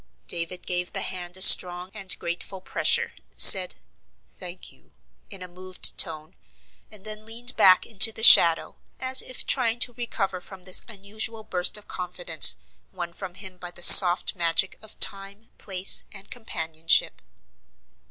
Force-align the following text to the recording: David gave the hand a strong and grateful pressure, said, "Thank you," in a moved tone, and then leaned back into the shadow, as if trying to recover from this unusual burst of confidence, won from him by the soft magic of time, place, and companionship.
David 0.25 0.65
gave 0.65 0.93
the 0.93 1.03
hand 1.03 1.37
a 1.37 1.43
strong 1.43 1.91
and 1.93 2.17
grateful 2.17 2.59
pressure, 2.59 3.13
said, 3.35 3.75
"Thank 4.39 4.71
you," 4.71 4.89
in 5.29 5.43
a 5.43 5.47
moved 5.47 5.95
tone, 5.95 6.33
and 6.89 7.05
then 7.05 7.23
leaned 7.23 7.55
back 7.55 7.85
into 7.85 8.11
the 8.11 8.23
shadow, 8.23 8.77
as 8.99 9.21
if 9.21 9.45
trying 9.45 9.77
to 9.81 9.93
recover 9.93 10.41
from 10.41 10.63
this 10.63 10.81
unusual 10.87 11.43
burst 11.43 11.77
of 11.77 11.87
confidence, 11.87 12.55
won 12.91 13.13
from 13.13 13.35
him 13.35 13.59
by 13.59 13.69
the 13.69 13.83
soft 13.83 14.35
magic 14.35 14.79
of 14.81 14.99
time, 14.99 15.49
place, 15.59 16.03
and 16.11 16.31
companionship. 16.31 17.21